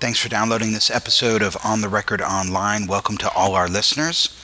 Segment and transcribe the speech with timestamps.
[0.00, 2.86] Thanks for downloading this episode of On the Record Online.
[2.86, 4.34] Welcome to all our listeners,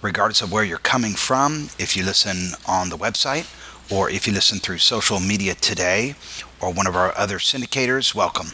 [0.00, 3.46] regardless of where you're coming from, if you listen on the website
[3.92, 6.14] or if you listen through social media today
[6.62, 8.52] or one of our other syndicators, welcome.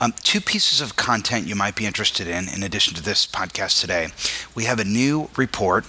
[0.00, 3.80] Um, two pieces of content you might be interested in, in addition to this podcast
[3.80, 4.06] today.
[4.54, 5.86] We have a new report,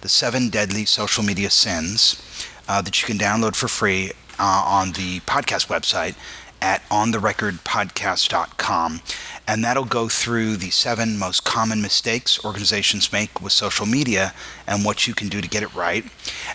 [0.00, 2.20] The Seven Deadly Social Media Sins,
[2.68, 4.10] uh, that you can download for free
[4.40, 6.16] uh, on the podcast website
[6.62, 9.00] at ontherecordpodcast.com
[9.46, 14.32] and that'll go through the seven most common mistakes organizations make with social media
[14.66, 16.04] and what you can do to get it right.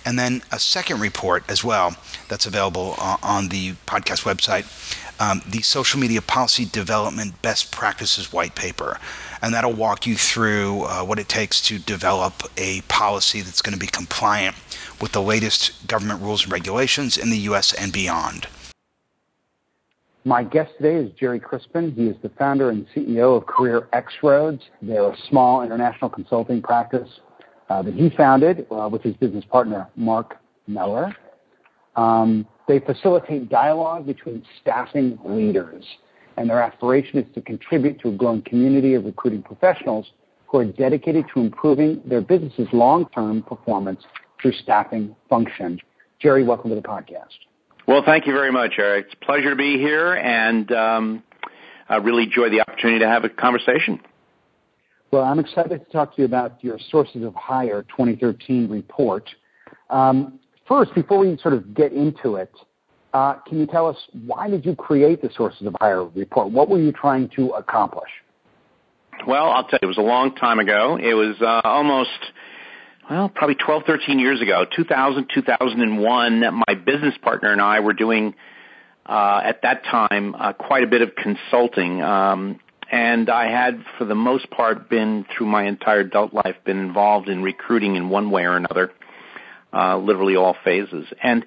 [0.05, 1.95] And then a second report as well
[2.29, 4.65] that's available uh, on the podcast website
[5.19, 8.99] um, the Social Media Policy Development Best Practices White Paper.
[9.41, 13.73] And that'll walk you through uh, what it takes to develop a policy that's going
[13.73, 14.55] to be compliant
[15.01, 17.73] with the latest government rules and regulations in the U.S.
[17.73, 18.47] and beyond.
[20.27, 21.91] My guest today is Gerry Crispin.
[21.91, 24.63] He is the founder and CEO of Career X Roads.
[24.81, 27.07] They're a small international consulting practice
[27.69, 31.13] uh, that he founded uh, with his business partner, Mark Mehler.
[31.95, 35.85] Um, they facilitate dialogue between staffing leaders,
[36.37, 40.07] and their aspiration is to contribute to a growing community of recruiting professionals
[40.47, 44.01] who are dedicated to improving their business's long-term performance
[44.41, 45.79] through staffing function.
[46.19, 47.37] Jerry, welcome to the podcast.
[47.87, 49.05] Well, thank you very much, Eric.
[49.05, 51.23] It's a pleasure to be here, and um,
[51.87, 53.99] I really enjoy the opportunity to have a conversation.
[55.11, 59.29] Well, I'm excited to talk to you about your Sources of Hire 2013 report.
[59.91, 62.51] Um, first, before we sort of get into it,
[63.13, 66.51] uh, can you tell us why did you create the Sources of Hire report?
[66.51, 68.09] What were you trying to accomplish?
[69.27, 70.97] Well, I'll tell you, it was a long time ago.
[70.97, 72.09] It was uh, almost
[73.09, 78.35] well, probably 12, 13 years ago, 2000, 2001, my business partner and I were doing,
[79.05, 82.01] uh, at that time, uh, quite a bit of consulting.
[82.01, 82.59] Um,
[82.91, 87.29] and I had, for the most part, been through my entire adult life, been involved
[87.29, 88.91] in recruiting in one way or another,
[89.71, 91.05] uh, literally all phases.
[91.21, 91.45] And,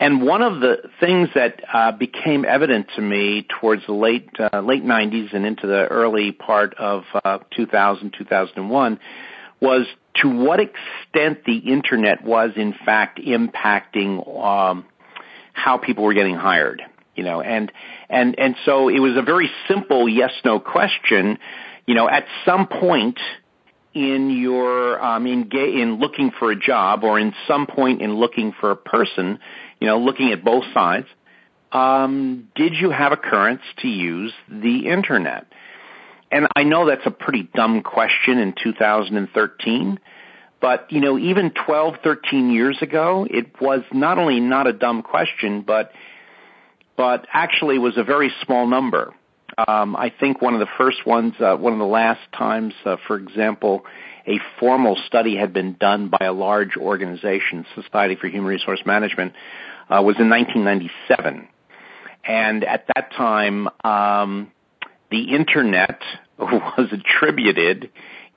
[0.00, 4.60] and one of the things that uh, became evident to me towards the late uh,
[4.60, 9.00] late 90s and into the early part of uh, 2000 2001
[9.60, 9.86] was
[10.22, 14.84] to what extent the internet was in fact impacting um,
[15.52, 16.82] how people were getting hired.
[17.14, 17.72] You know, and
[18.10, 21.38] and and so it was a very simple yes no question.
[21.86, 23.18] You know, at some point
[23.94, 28.52] in your um, in in looking for a job or in some point in looking
[28.60, 29.38] for a person,
[29.80, 31.06] you know, looking at both sides,
[31.72, 35.46] um, did you have a current to use the internet?
[36.30, 39.98] And I know that's a pretty dumb question in 2013,
[40.60, 45.02] but you know, even 12, 13 years ago, it was not only not a dumb
[45.02, 45.92] question, but
[46.96, 49.12] but actually was a very small number.
[49.68, 52.96] Um, I think one of the first ones, uh, one of the last times, uh,
[53.06, 53.84] for example,
[54.26, 59.34] a formal study had been done by a large organization, Society for Human Resource Management,
[59.88, 61.48] uh, was in 1997.
[62.24, 64.50] And at that time, um,
[65.10, 66.00] the internet
[66.38, 67.90] was attributed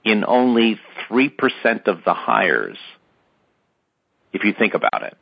[0.04, 2.78] in only 3% of the hires,
[4.32, 5.18] if you think about it.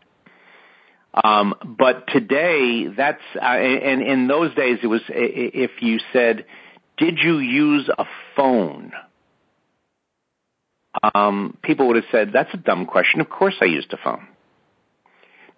[1.23, 6.45] Um, but today, that's, uh, and in those days, it was, if you said,
[6.97, 8.05] did you use a
[8.35, 8.91] phone?
[11.15, 13.21] Um, people would have said, that's a dumb question.
[13.21, 14.27] Of course I used a phone.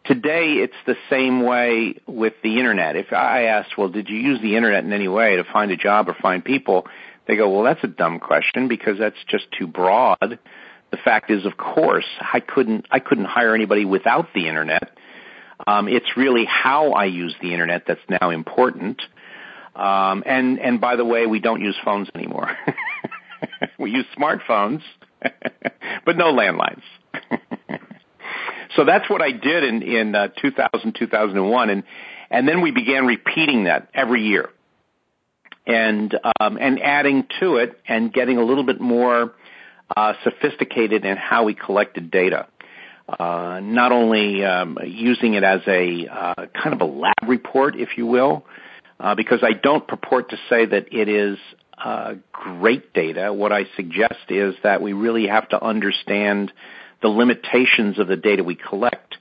[0.06, 2.96] Today, it's the same way with the internet.
[2.96, 5.78] If I asked, well, did you use the internet in any way to find a
[5.78, 6.88] job or find people?
[7.28, 10.40] They go, well, that's a dumb question because that's just too broad.
[10.92, 14.98] The fact is, of course, I couldn't, I couldn't hire anybody without the internet.
[15.68, 19.02] Um, it's really how I use the internet that's now important.
[19.76, 22.58] Um, and, and by the way, we don't use phones anymore.
[23.78, 24.82] we use smartphones,
[25.22, 26.82] but no landlines.
[28.76, 31.70] So that's what I did in, in uh, 2000, 2001.
[31.70, 31.84] And,
[32.30, 34.50] and then we began repeating that every year
[35.66, 39.34] and um, and adding to it and getting a little bit more
[39.96, 42.48] uh, sophisticated in how we collected data.
[43.08, 47.98] Uh, not only um, using it as a uh, kind of a lab report, if
[47.98, 48.46] you will,
[49.00, 51.40] uh, because I don't purport to say that it is
[51.84, 53.34] uh, great data.
[53.34, 56.52] What I suggest is that we really have to understand
[57.02, 59.18] the limitations of the data we collect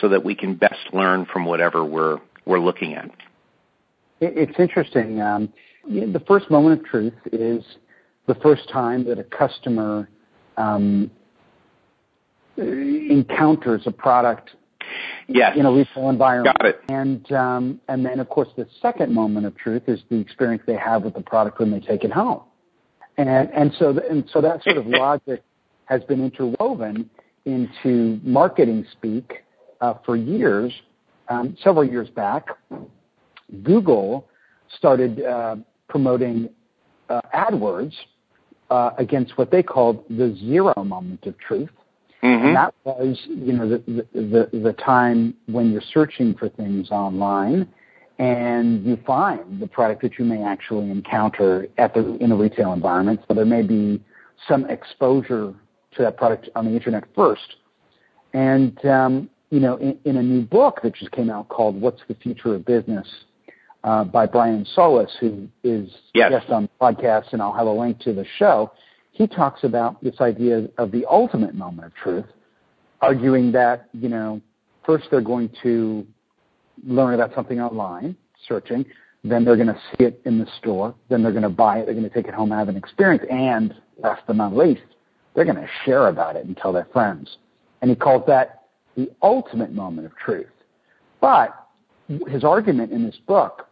[0.00, 3.10] so that we can best learn from whatever we're we're looking at.
[4.20, 5.20] It's interesting.
[5.20, 5.52] Um,
[5.84, 7.64] the first moment of truth is
[8.26, 10.08] the first time that a customer
[10.56, 11.10] um,
[12.56, 14.50] encounters a product
[15.28, 15.56] yes.
[15.56, 16.56] in a retail environment.
[16.58, 16.80] Got it.
[16.88, 20.76] And um, and then of course the second moment of truth is the experience they
[20.76, 22.42] have with the product when they take it home.
[23.16, 25.42] And and so the, and so that sort of logic
[25.86, 27.10] has been interwoven
[27.44, 29.44] into marketing speak
[29.80, 30.72] uh, for years.
[31.28, 32.46] Um, several years back,
[33.62, 34.28] Google
[34.76, 35.56] started uh,
[35.88, 36.48] promoting
[37.08, 37.94] uh, AdWords
[38.70, 41.70] uh, against what they called the zero moment of truth.
[42.22, 42.46] Mm-hmm.
[42.46, 47.68] And that was, you know, the, the, the time when you're searching for things online
[48.18, 52.72] and you find the product that you may actually encounter at the, in a retail
[52.72, 53.20] environment.
[53.26, 54.00] So there may be
[54.48, 55.54] some exposure
[55.96, 57.56] to that product on the internet first.
[58.32, 62.00] And, um, you know, in, in, a new book that just came out called What's
[62.08, 63.06] the Future of Business
[63.84, 66.30] uh, by Brian Solis, who is yes.
[66.30, 68.72] guest on the podcast, and I'll have a link to the show
[69.12, 72.24] he talks about this idea of the ultimate moment of truth,
[73.00, 74.40] arguing that, you know,
[74.84, 76.06] first they're going to
[76.84, 78.16] learn about something online,
[78.48, 78.84] searching,
[79.22, 81.84] then they're going to see it in the store, then they're going to buy it,
[81.84, 84.80] they're going to take it home and have an experience, and last but not least,
[85.34, 87.38] they're going to share about it and tell their friends.
[87.80, 88.64] And he calls that
[88.96, 90.46] the ultimate moment of truth.
[91.20, 91.54] But
[92.28, 93.68] his argument in this book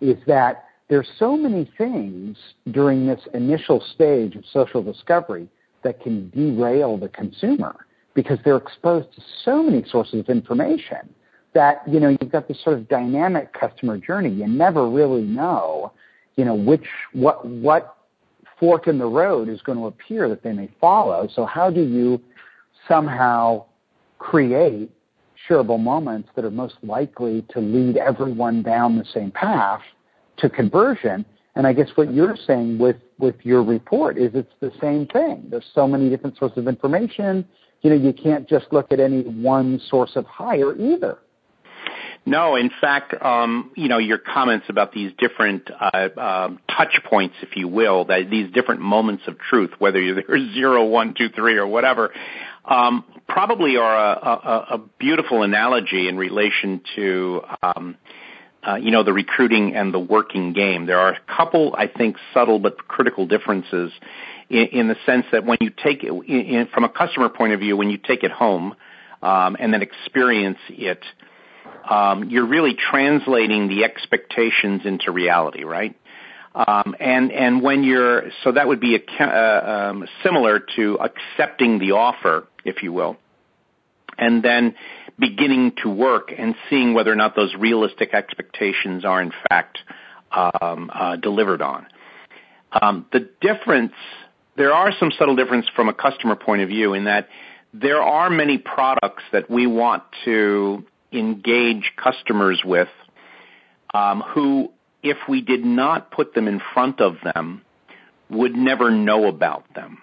[0.00, 2.36] is that there's so many things
[2.70, 5.48] during this initial stage of social discovery
[5.82, 11.08] that can derail the consumer because they're exposed to so many sources of information
[11.54, 15.92] that you know you've got this sort of dynamic customer journey you never really know
[16.36, 17.93] you know which what what
[18.58, 21.82] fork in the road is going to appear that they may follow so how do
[21.82, 22.20] you
[22.88, 23.64] somehow
[24.18, 24.90] create
[25.48, 29.80] shareable moments that are most likely to lead everyone down the same path
[30.38, 31.24] to conversion.
[31.54, 35.44] And I guess what you're saying with, with your report is it's the same thing.
[35.50, 37.46] There's so many different sources of information.
[37.82, 41.18] You know, you can't just look at any one source of hire either.
[42.26, 47.34] No, in fact, um, you know, your comments about these different uh, um, touch points,
[47.42, 50.22] if you will, that these different moments of truth, whether you're
[50.54, 52.14] zero, one, two, three, or whatever,
[52.64, 57.96] um, probably are a, a, a, beautiful analogy in relation to um,
[58.66, 60.86] uh, you know, the recruiting and the working game.
[60.86, 63.92] There are a couple, I think, subtle but critical differences
[64.48, 67.60] in, in the sense that when you take it, in, from a customer point of
[67.60, 68.74] view, when you take it home
[69.22, 71.04] um, and then experience it,
[71.88, 75.96] um, you're really translating the expectations into reality, right?
[76.54, 81.80] Um, and and when you're so that would be a, uh, um, similar to accepting
[81.80, 83.16] the offer, if you will,
[84.16, 84.76] and then
[85.18, 89.78] beginning to work and seeing whether or not those realistic expectations are in fact
[90.30, 91.86] um, uh, delivered on.
[92.80, 93.92] Um, the difference,
[94.56, 97.28] there are some subtle differences from a customer point of view in that
[97.72, 100.84] there are many products that we want to
[101.14, 102.88] engage customers with
[103.92, 107.62] um, who, if we did not put them in front of them,
[108.28, 109.98] would never know about them.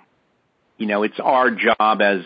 [0.77, 2.21] You know, it's our job as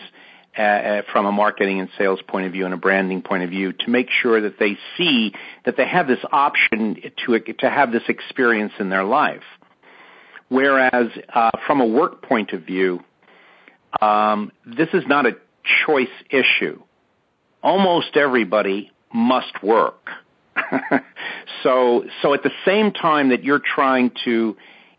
[0.56, 3.72] uh, from a marketing and sales point of view and a branding point of view
[3.72, 5.32] to make sure that they see
[5.64, 9.42] that they have this option to to have this experience in their life.
[10.48, 13.00] Whereas uh, from a work point of view,
[14.00, 15.32] um, this is not a
[15.84, 16.80] choice issue.
[17.62, 20.10] Almost everybody must work.
[21.62, 24.56] so so at the same time that you're trying to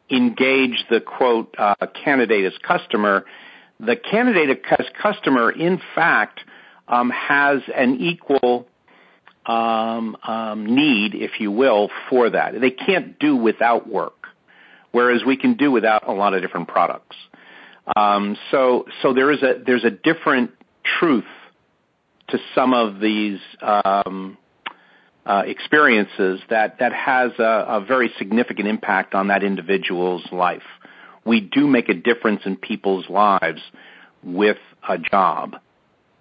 [0.10, 3.26] engage the quote uh, candidate as customer
[3.80, 6.40] the candidate as customer, in fact,
[6.88, 8.68] um, has an equal
[9.46, 12.60] um, um, need, if you will, for that.
[12.60, 14.28] They can't do without work,
[14.92, 17.16] whereas we can do without a lot of different products.
[17.96, 20.52] Um, so, so there is a there's a different
[21.00, 21.24] truth
[22.29, 24.38] to some of these um,
[25.25, 30.63] uh, experiences that that has a, a very significant impact on that individual's life
[31.27, 33.62] we do make a difference in people's lives
[34.24, 34.57] with
[34.88, 35.57] a job.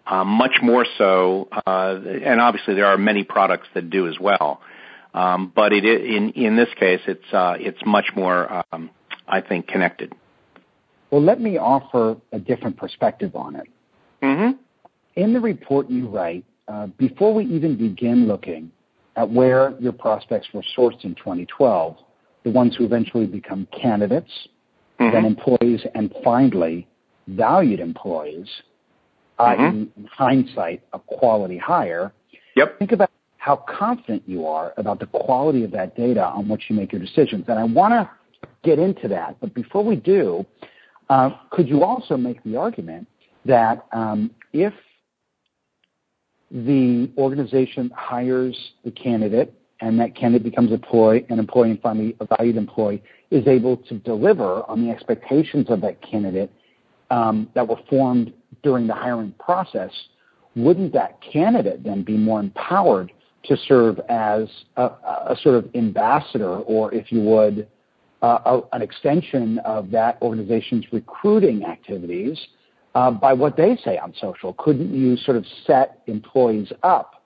[0.07, 4.61] Uh, much more so, uh, and obviously there are many products that do as well.
[5.15, 8.91] Um, but it, in in this case, it's uh, it's much more, um,
[9.27, 10.13] I think, connected.
[11.11, 13.67] Well, let me offer a different perspective on it.
[15.17, 18.71] In the report you write, uh, before we even begin looking
[19.17, 21.97] at where your prospects were sourced in 2012,
[22.45, 24.31] the ones who eventually become candidates,
[25.01, 25.15] mm-hmm.
[25.15, 26.87] then employees, and finally,
[27.29, 28.49] valued employees,
[29.39, 29.63] mm-hmm.
[29.63, 32.13] i.e., in hindsight, a quality hire.
[32.55, 32.79] Yep.
[32.79, 36.77] Think about how confident you are about the quality of that data on which you
[36.77, 37.45] make your decisions.
[37.49, 40.45] And I want to get into that, but before we do,
[41.09, 43.07] uh, could you also make the argument
[43.45, 44.75] that um, if
[46.65, 52.27] the organization hires the candidate and that candidate becomes employee, an employee and finally a
[52.37, 56.51] valued employee is able to deliver on the expectations of that candidate
[57.11, 58.33] um, that were formed
[58.63, 59.91] during the hiring process,
[60.55, 63.13] wouldn't that candidate then be more empowered
[63.45, 67.69] to serve as a, a sort of ambassador or, if you would,
[68.23, 72.39] uh, a, an extension of that organization's recruiting activities
[73.21, 74.55] by what they say on social?
[74.55, 77.23] Couldn't you sort of set employees up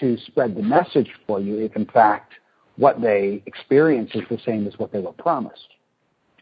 [0.00, 2.34] to spread the message for you if, in fact,
[2.76, 5.68] what they experience is the same as what they were promised?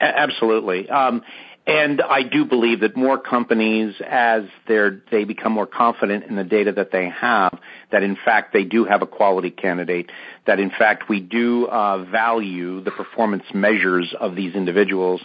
[0.00, 0.88] Absolutely.
[0.88, 1.22] Um,
[1.66, 6.90] I do believe that more companies, as they become more confident in the data that
[6.90, 7.56] they have,
[7.92, 10.10] that in fact they do have a quality candidate,
[10.46, 15.20] that in fact we do uh, value the performance measures of these individuals,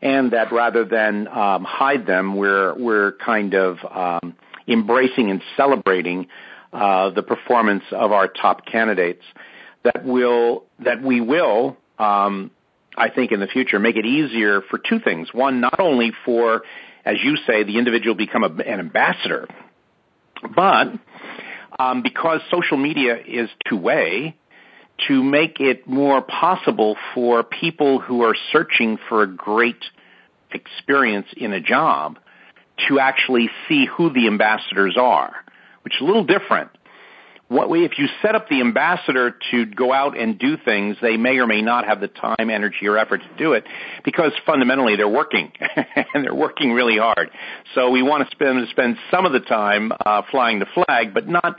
[0.00, 4.34] and that rather than um, hide them, we're we're kind of um,
[4.66, 6.26] embracing and celebrating
[6.72, 9.22] uh, the performance of our top candidates.
[9.84, 12.50] That will that we will um,
[12.96, 15.28] I think in the future make it easier for two things.
[15.32, 16.62] One, not only for,
[17.04, 19.48] as you say, the individual become a, an ambassador,
[20.54, 20.92] but
[21.78, 24.36] um, because social media is two way,
[25.08, 29.82] to make it more possible for people who are searching for a great
[30.52, 32.18] experience in a job
[32.88, 35.34] to actually see who the ambassadors are,
[35.82, 36.70] which is a little different
[37.52, 41.38] what if you set up the ambassador to go out and do things, they may
[41.38, 43.64] or may not have the time, energy, or effort to do it
[44.04, 45.52] because fundamentally they're working
[46.14, 47.30] and they're working really hard.
[47.74, 51.28] So we want to spend spend some of the time uh, flying the flag, but
[51.28, 51.58] not.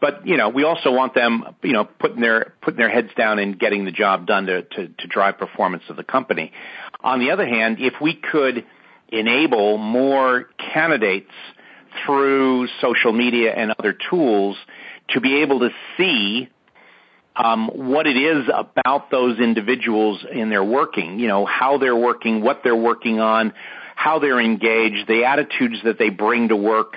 [0.00, 3.38] But you know, we also want them, you know, putting their putting their heads down
[3.38, 6.52] and getting the job done to to, to drive performance of the company.
[7.02, 8.64] On the other hand, if we could
[9.12, 11.32] enable more candidates
[12.04, 14.56] through social media and other tools
[15.14, 16.48] to be able to see
[17.36, 22.42] um, what it is about those individuals in their working, you know, how they're working,
[22.42, 23.52] what they're working on,
[23.94, 26.96] how they're engaged, the attitudes that they bring to work,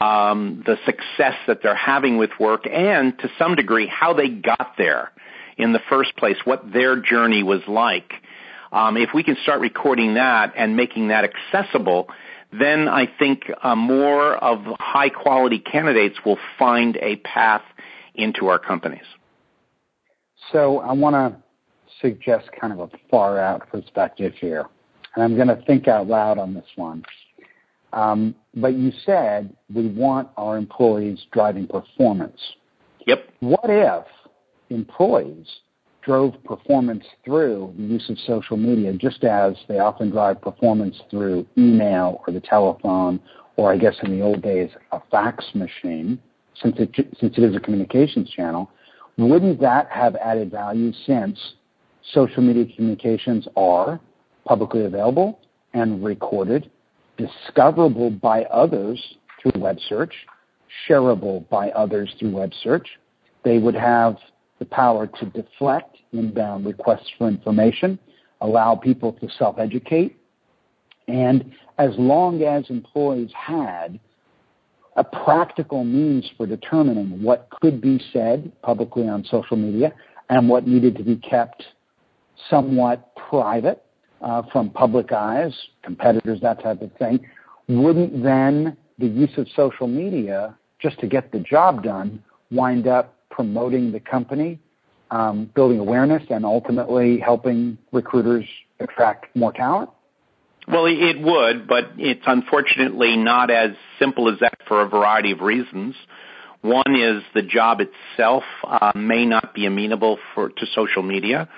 [0.00, 4.74] um, the success that they're having with work, and to some degree how they got
[4.78, 5.10] there
[5.56, 8.12] in the first place, what their journey was like.
[8.72, 12.08] Um, if we can start recording that and making that accessible,
[12.58, 17.62] then I think uh, more of high quality candidates will find a path
[18.14, 19.06] into our companies.
[20.52, 21.42] So I want to
[22.00, 24.66] suggest kind of a far out perspective here.
[25.14, 27.02] And I'm going to think out loud on this one.
[27.92, 32.40] Um, but you said we want our employees driving performance.
[33.06, 33.28] Yep.
[33.40, 34.04] What if
[34.70, 35.46] employees
[36.02, 41.46] drove performance through the use of social media, just as they often drive performance through
[41.56, 43.20] email or the telephone,
[43.56, 46.18] or I guess in the old days, a fax machine,
[46.60, 48.70] since it, since it is a communications channel,
[49.16, 51.38] wouldn't that have added value since
[52.12, 54.00] social media communications are
[54.44, 55.40] publicly available
[55.74, 56.70] and recorded,
[57.16, 59.00] discoverable by others
[59.40, 60.14] through web search,
[60.88, 62.88] shareable by others through web search?
[63.44, 64.16] They would have
[64.58, 67.98] the power to deflect inbound requests for information,
[68.40, 70.16] allow people to self-educate,
[71.08, 73.98] and as long as employees had
[74.96, 79.92] a practical means for determining what could be said publicly on social media
[80.28, 81.62] and what needed to be kept
[82.50, 83.84] somewhat private
[84.20, 87.24] uh, from public eyes, competitors, that type of thing,
[87.68, 93.14] wouldn't then the use of social media just to get the job done wind up
[93.30, 94.58] promoting the company,
[95.54, 98.44] building awareness, and ultimately helping recruiters
[98.80, 99.90] attract more talent?
[100.68, 105.40] Well, it would, but it's unfortunately not as simple as that for a variety of
[105.40, 105.94] reasons.
[106.60, 111.48] One is the job itself uh, may not be amenable for to social media,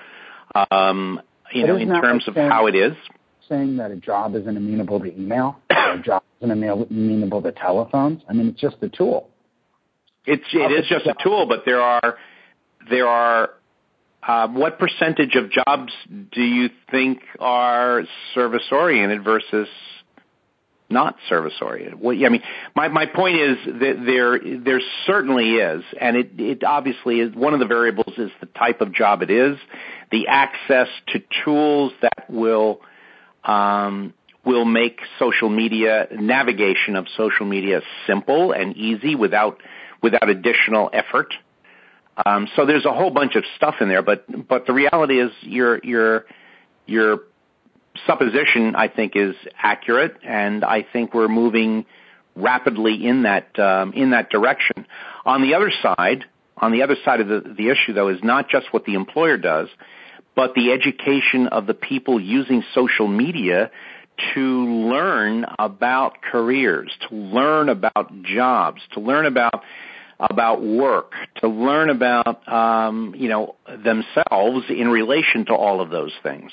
[0.71, 1.21] um,
[1.53, 2.93] you know, in terms of saying, how it is.
[3.47, 8.23] Saying that a job isn't amenable to email, a job isn't amenable to telephones.
[8.27, 9.29] I mean, it's just a tool.
[10.25, 12.17] It's it is just a tool, but there are
[12.89, 13.49] there are
[14.27, 15.93] um, what percentage of jobs
[16.31, 19.67] do you think are service oriented versus
[20.89, 21.99] not service oriented.
[21.99, 22.41] Well, I mean,
[22.75, 27.53] my my point is that there there certainly is, and it it obviously is one
[27.53, 29.57] of the variables is the type of job it is,
[30.11, 32.81] the access to tools that will
[33.43, 34.13] um,
[34.45, 39.61] will make social media navigation of social media simple and easy without
[40.03, 41.33] without additional effort.
[42.23, 45.31] Um, so there's a whole bunch of stuff in there, but but the reality is
[45.41, 46.25] your your
[46.85, 47.19] your
[48.05, 51.85] supposition I think is accurate, and I think we're moving
[52.35, 54.85] rapidly in that um, in that direction.
[55.25, 56.25] On the other side,
[56.57, 59.37] on the other side of the, the issue though, is not just what the employer
[59.37, 59.67] does,
[60.35, 63.71] but the education of the people using social media
[64.33, 69.63] to learn about careers, to learn about jobs, to learn about
[70.19, 76.13] about work, to learn about um, you know themselves in relation to all of those
[76.23, 76.51] things.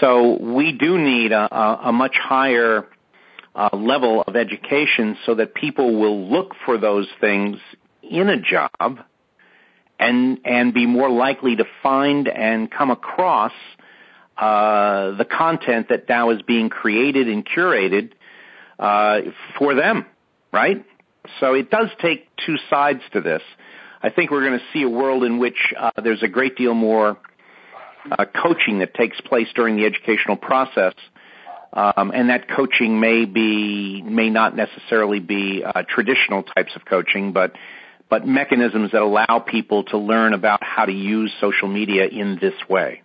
[0.00, 2.86] So we do need a, a, much higher
[3.54, 7.58] uh, level of education so that people will look for those things
[8.02, 9.00] in a job
[9.98, 13.52] and and be more likely to find and come across
[14.36, 18.12] uh, the content that now is being created and curated
[18.78, 19.20] uh,
[19.58, 20.04] for them,
[20.52, 20.84] right?
[21.40, 23.42] So it does take two sides to this.
[24.02, 26.74] I think we're going to see a world in which uh, there's a great deal
[26.74, 27.18] more
[28.10, 30.94] uh, coaching that takes place during the educational process,
[31.72, 37.32] um, and that coaching may be may not necessarily be uh, traditional types of coaching,
[37.32, 37.52] but
[38.08, 42.54] but mechanisms that allow people to learn about how to use social media in this
[42.68, 43.02] way.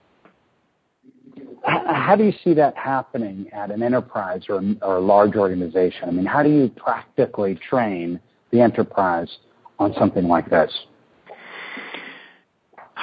[1.63, 6.10] How do you see that happening at an enterprise or, a large organization?
[6.10, 8.20] I mean, how do you practically train
[8.51, 9.30] the enterprise
[9.77, 10.72] on something like this?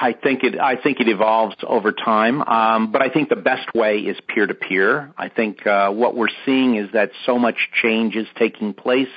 [0.01, 0.59] I think it.
[0.61, 4.47] I think it evolves over time, um, but I think the best way is peer
[4.47, 5.13] to peer.
[5.19, 9.09] I think uh, what we're seeing is that so much change is taking place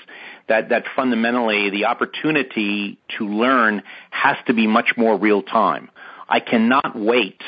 [0.47, 5.91] that that fundamentally the opportunity to learn has to be much more real time.
[6.27, 7.41] I cannot wait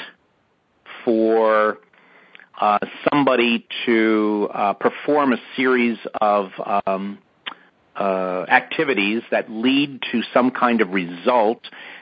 [1.06, 1.78] for
[2.60, 6.52] uh, somebody to uh, perform a series of
[6.86, 7.18] um,
[7.96, 11.62] uh, activities that lead to some kind of result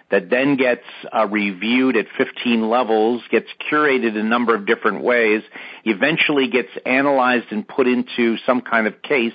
[0.10, 0.84] that then gets
[1.14, 5.42] uh, reviewed at 15 levels, gets curated a number of different ways,
[5.86, 9.34] eventually gets analyzed and put into some kind of case,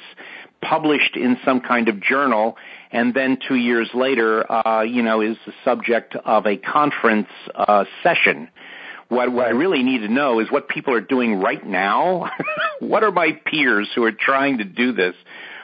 [0.61, 2.57] published in some kind of journal,
[2.93, 7.85] and then two years later, uh, you know, is the subject of a conference uh,
[8.03, 8.49] session
[9.09, 12.31] what, what I really need to know is what people are doing right now.
[12.81, 15.15] what are my peers who are trying to do this?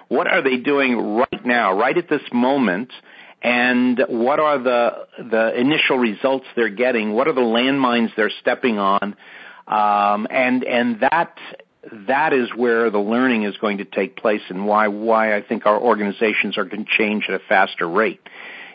[0.09, 2.93] What are they doing right now, right at this moment?
[3.43, 7.13] And what are the the initial results they're getting?
[7.13, 9.17] What are the landmines they're stepping on?
[9.67, 11.37] Um, and and that
[12.07, 15.67] that is where the learning is going to take place, and why why I think
[15.67, 18.21] our organizations are going to change at a faster rate,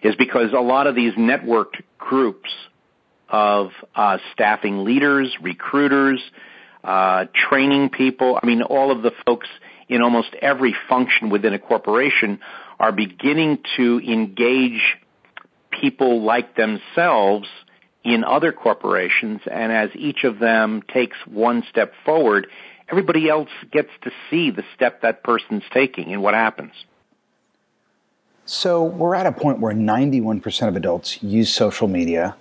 [0.04, 2.50] is because a lot of these networked groups
[3.30, 6.22] of uh, staffing leaders, recruiters,
[6.84, 8.40] uh, training people.
[8.42, 9.48] I mean, all of the folks
[9.90, 12.40] in almost every function within a corporation
[12.80, 14.98] are beginning to engage
[15.72, 17.48] people like themselves
[18.04, 19.42] in other corporations.
[19.50, 22.48] And as each of them takes one step forward,
[22.90, 26.74] everybody else gets to see the step that person's taking and what happens.
[28.46, 32.38] So we're at a point where 91% of adults use social media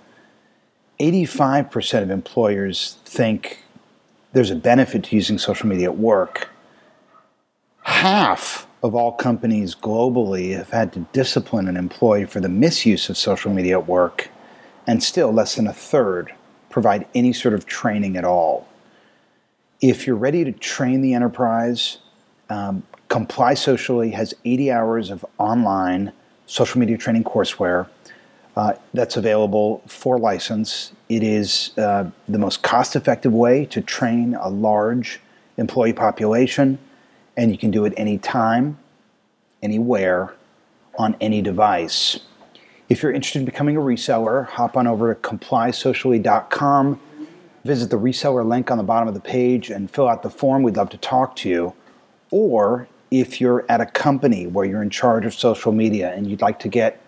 [0.99, 3.63] 85% of employers think
[4.33, 6.49] there's a benefit to using social media at work.
[7.83, 13.17] Half of all companies globally have had to discipline an employee for the misuse of
[13.17, 14.29] social media at work,
[14.85, 16.33] and still less than a third
[16.69, 18.67] provide any sort of training at all.
[19.81, 21.99] If you're ready to train the enterprise,
[22.49, 26.11] um, Comply Socially has 80 hours of online
[26.45, 27.87] social media training courseware
[28.57, 30.91] uh, that's available for license.
[31.09, 35.19] It is uh, the most cost effective way to train a large
[35.57, 36.79] employee population,
[37.37, 38.79] and you can do it anytime,
[39.61, 40.33] anywhere,
[40.97, 42.19] on any device.
[42.89, 46.99] If you're interested in becoming a reseller, hop on over to complysocially.com,
[47.63, 50.63] visit the reseller link on the bottom of the page, and fill out the form.
[50.63, 51.73] We'd love to talk to you.
[52.31, 56.41] Or if you're at a company where you're in charge of social media and you'd
[56.41, 56.99] like to get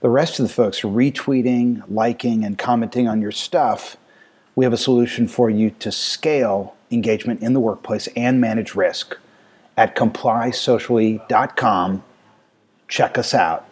[0.00, 3.96] the rest of the folks retweeting, liking, and commenting on your stuff,
[4.54, 9.16] we have a solution for you to scale engagement in the workplace and manage risk
[9.76, 12.04] at complysocially.com.
[12.88, 13.66] Check us out.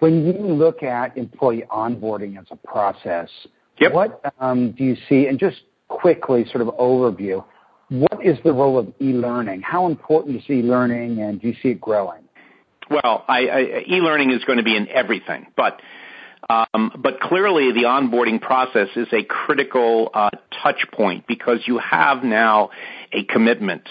[0.00, 3.30] When you look at employee onboarding as a process,
[3.78, 3.92] yep.
[3.92, 5.26] what um, do you see?
[5.26, 7.42] And just quickly, sort of overview,
[7.88, 9.62] What is the role of e-learning?
[9.62, 12.23] How important is e-learning, and do you see it growing?
[12.90, 15.80] Well, e-learning is going to be in everything, but
[16.48, 20.30] um, but clearly the onboarding process is a critical uh,
[20.62, 22.70] touch point because you have now
[23.12, 23.88] a commitment.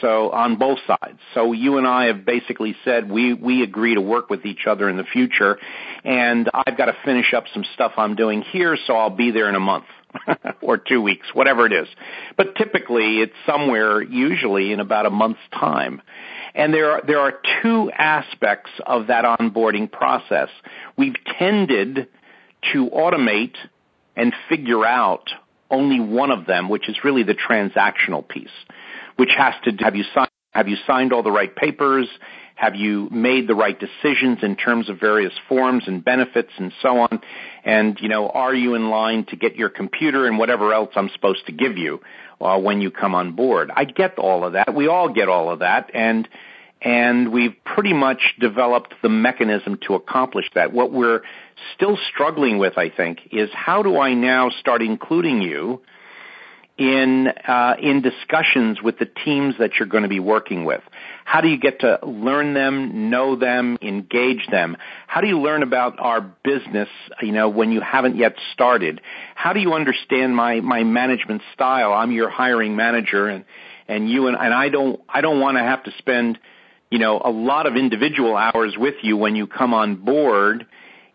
[0.00, 1.18] So on both sides.
[1.34, 4.88] So you and I have basically said we we agree to work with each other
[4.88, 5.58] in the future,
[6.04, 9.48] and I've got to finish up some stuff I'm doing here, so I'll be there
[9.48, 9.84] in a month.
[10.62, 11.88] or two weeks, whatever it is.
[12.36, 16.00] But typically it's somewhere usually in about a month's time.
[16.54, 20.48] And there are, there are two aspects of that onboarding process.
[20.96, 22.08] We've tended
[22.72, 23.56] to automate
[24.16, 25.30] and figure out
[25.70, 28.48] only one of them, which is really the transactional piece,
[29.16, 32.08] which has to do, have you signed, have you signed all the right papers?
[32.56, 37.00] Have you made the right decisions in terms of various forms and benefits and so
[37.00, 37.20] on?
[37.64, 41.10] And, you know, are you in line to get your computer and whatever else I'm
[41.10, 42.00] supposed to give you
[42.40, 43.72] uh, when you come on board?
[43.74, 44.72] I get all of that.
[44.72, 45.90] We all get all of that.
[45.94, 46.28] And,
[46.80, 50.72] and we've pretty much developed the mechanism to accomplish that.
[50.72, 51.22] What we're
[51.74, 55.80] still struggling with, I think, is how do I now start including you
[56.76, 60.82] in uh, in discussions with the teams that you're going to be working with?
[61.24, 64.76] How do you get to learn them, know them, engage them?
[65.06, 66.88] How do you learn about our business,
[67.22, 69.00] you know, when you haven't yet started?
[69.34, 71.92] How do you understand my my management style?
[71.92, 73.44] I'm your hiring manager and
[73.88, 76.38] and you and, and I don't I don't want to have to spend,
[76.90, 80.66] you know, a lot of individual hours with you when you come on board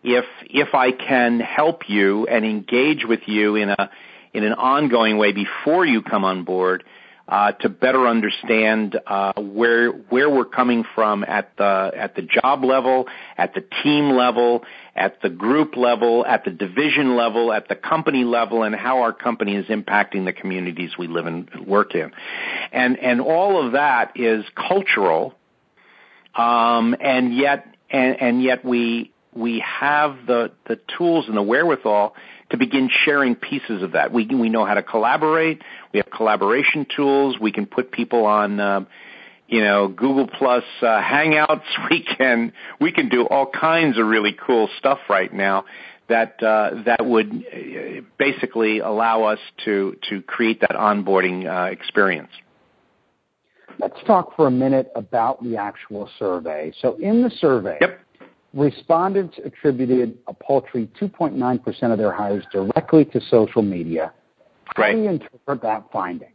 [0.02, 3.90] if if I can help you and engage with you in a
[4.32, 6.84] in an ongoing way before you come on board
[7.30, 13.06] to better understand uh, where where we're coming from at the at the job level,
[13.38, 14.64] at the team level,
[14.96, 19.12] at the group level, at the division level, at the company level, and how our
[19.12, 22.10] company is impacting the communities we live and work in,
[22.72, 25.34] and and all of that is cultural,
[26.34, 32.14] um, and yet and, and yet we we have the the tools and the wherewithal
[32.50, 34.12] to begin sharing pieces of that.
[34.12, 35.62] We we know how to collaborate.
[35.92, 37.36] We have collaboration tools.
[37.40, 38.86] We can put people on, um,
[39.48, 41.62] you know, Google Plus uh, Hangouts.
[41.90, 45.64] We can we can do all kinds of really cool stuff right now
[46.08, 52.30] that uh, that would uh, basically allow us to to create that onboarding uh, experience.
[53.78, 56.72] Let's talk for a minute about the actual survey.
[56.82, 58.00] So in the survey, yep.
[58.52, 64.12] Respondents attributed a paltry 2.9% of their hires directly to social media.
[64.64, 64.92] How right.
[64.92, 66.32] do you interpret that finding?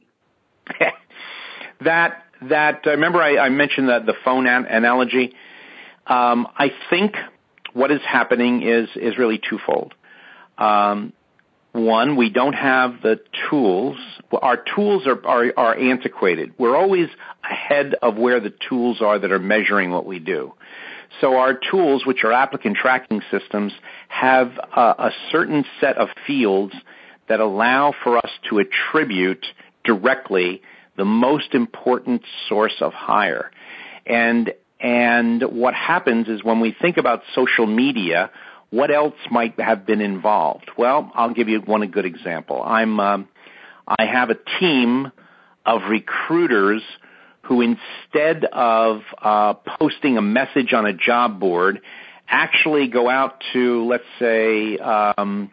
[1.82, 5.34] that that uh, remember I, I mentioned that the phone an- analogy.
[6.08, 7.16] Um, I think
[7.74, 9.94] what is happening is is really twofold.
[10.58, 11.14] Um,
[11.74, 13.98] one, we don't have the tools.
[14.32, 16.54] Our tools are, are, are antiquated.
[16.58, 17.10] We're always
[17.44, 20.54] ahead of where the tools are that are measuring what we do.
[21.22, 23.74] So our tools, which are applicant tracking systems,
[24.08, 26.74] have a, a certain set of fields
[27.28, 29.46] that allow for us to attribute
[29.84, 30.62] directly
[30.98, 33.52] the most important source of hire.
[34.06, 38.32] And, and what happens is when we think about social media,
[38.70, 40.70] what else might have been involved?
[40.78, 42.62] Well, I'll give you one good example.
[42.64, 43.28] I'm, um,
[43.88, 45.12] I have a team
[45.66, 46.82] of recruiters
[47.46, 51.82] who instead of uh, posting a message on a job board,
[52.28, 55.52] actually go out to, let's say, um,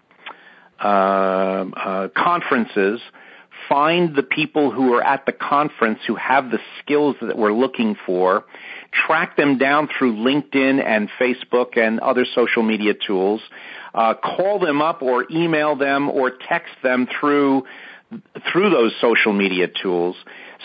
[0.83, 3.01] uh, uh, conferences,
[3.69, 7.95] find the people who are at the conference who have the skills that we're looking
[8.07, 8.45] for,
[9.07, 13.43] track them down through LinkedIn and Facebook and other social media tools,
[13.95, 17.65] uh, call them up or email them or text them through
[18.53, 20.17] through those social media tools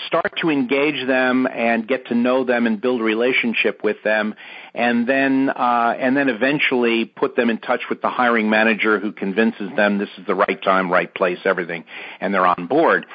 [0.05, 4.35] start to engage them and get to know them and build a relationship with them
[4.73, 9.11] and then uh, and then eventually put them in touch with the hiring manager who
[9.11, 11.83] convinces them this is the right time right place everything
[12.19, 13.05] and they're on board.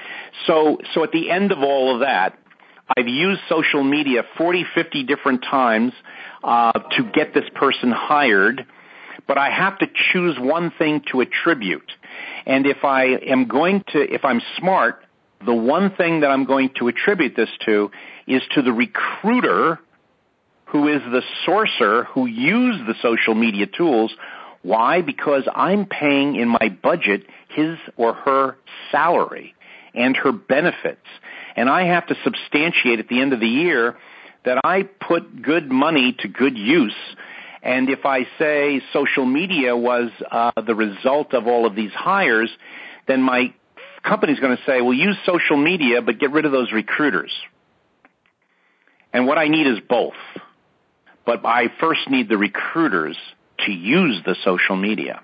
[0.47, 2.39] So so at the end of all of that
[2.97, 5.93] I've used social media 40 50 different times
[6.43, 8.67] uh, to get this person hired
[9.29, 11.91] but I have to choose one thing to attribute
[12.47, 15.05] and if I am going to, if I'm smart,
[15.45, 17.91] the one thing that I'm going to attribute this to
[18.27, 19.79] is to the recruiter
[20.67, 24.13] who is the sourcer who used the social media tools.
[24.63, 25.03] Why?
[25.03, 28.57] Because I'm paying in my budget his or her
[28.91, 29.55] salary
[29.95, 31.07] and her benefits.
[31.57, 33.99] And I have to substantiate at the end of the year
[34.45, 36.95] that I put good money to good use
[37.63, 42.51] and if I say social media was uh, the result of all of these hires,
[43.07, 43.55] then my
[44.03, 47.33] company's going to say, well, use social media, but get rid of those recruiters.
[49.13, 50.15] And what I need is both.
[51.25, 53.17] But I first need the recruiters
[53.67, 55.23] to use the social media.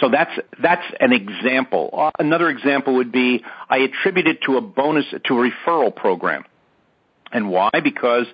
[0.00, 0.30] So that's
[0.62, 1.90] that's an example.
[1.92, 6.44] Uh, another example would be I attribute it to a bonus to a referral program.
[7.32, 7.70] And why?
[7.82, 8.26] Because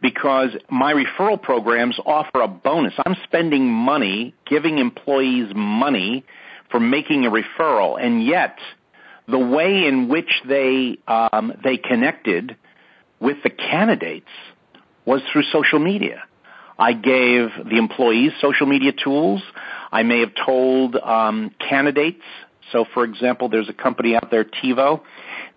[0.00, 2.94] because my referral programs offer a bonus.
[3.04, 6.24] I'm spending money, giving employees money
[6.70, 8.58] for making a referral, and yet
[9.28, 12.56] the way in which they um, they connected
[13.20, 14.30] with the candidates
[15.04, 16.24] was through social media.
[16.78, 19.42] I gave the employees social media tools.
[19.92, 22.22] I may have told um, candidates.
[22.72, 25.02] So, for example, there's a company out there, TiVo,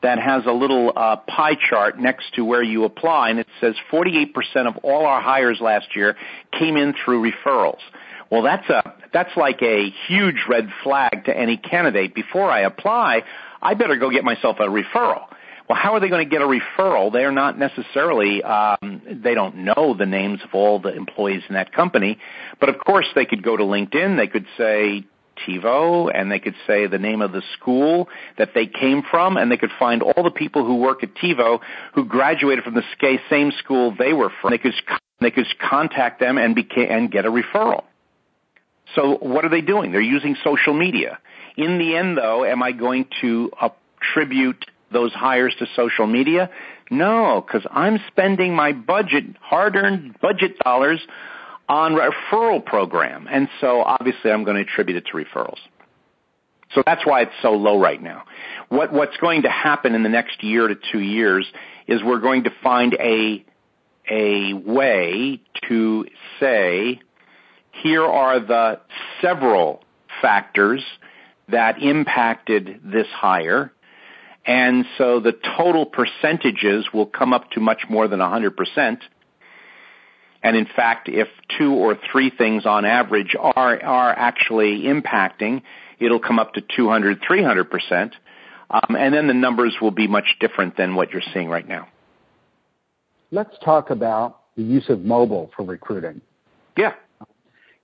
[0.03, 3.75] that has a little uh, pie chart next to where you apply, and it says
[3.91, 4.27] 48%
[4.67, 6.15] of all our hires last year
[6.57, 7.79] came in through referrals.
[8.29, 12.15] Well, that's a that's like a huge red flag to any candidate.
[12.15, 13.23] Before I apply,
[13.61, 15.25] I better go get myself a referral.
[15.69, 17.13] Well, how are they going to get a referral?
[17.13, 21.55] They are not necessarily, um, they don't know the names of all the employees in
[21.55, 22.17] that company.
[22.59, 24.17] But of course, they could go to LinkedIn.
[24.17, 25.05] They could say
[25.47, 29.51] TiVo, and they could say the name of the school that they came from, and
[29.51, 31.59] they could find all the people who work at TiVo
[31.93, 32.83] who graduated from the
[33.29, 34.51] same school they were from.
[34.51, 34.73] They could
[35.19, 37.83] they could contact them and beca- and get a referral.
[38.95, 39.91] So what are they doing?
[39.91, 41.19] They're using social media.
[41.55, 46.49] In the end, though, am I going to attribute those hires to social media?
[46.91, 50.99] No, because I'm spending my budget, hard-earned budget dollars
[51.69, 53.27] on referral program.
[53.29, 55.59] And so obviously I'm going to attribute it to referrals.
[56.73, 58.23] So that's why it's so low right now.
[58.69, 61.45] What, what's going to happen in the next year to two years
[61.87, 63.45] is we're going to find a,
[64.09, 66.05] a way to
[66.39, 66.99] say,
[67.71, 68.79] here are the
[69.21, 69.83] several
[70.21, 70.83] factors
[71.47, 73.71] that impacted this hire
[74.45, 78.97] and so the total percentages will come up to much more than 100%.
[80.43, 85.61] And in fact, if two or three things on average are, are actually impacting,
[85.99, 88.11] it'll come up to 200, 300%.
[88.69, 91.87] Um, and then the numbers will be much different than what you're seeing right now.
[93.31, 96.21] Let's talk about the use of mobile for recruiting.
[96.77, 96.93] Yeah.